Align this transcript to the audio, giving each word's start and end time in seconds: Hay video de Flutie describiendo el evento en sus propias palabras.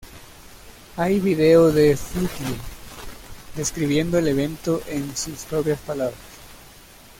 Hay 0.97 1.19
video 1.19 1.71
de 1.71 1.95
Flutie 1.95 2.57
describiendo 3.55 4.17
el 4.17 4.29
evento 4.29 4.81
en 4.87 5.15
sus 5.15 5.41
propias 5.43 5.79
palabras. 5.79 6.17